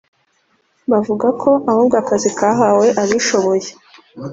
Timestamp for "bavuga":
0.91-1.27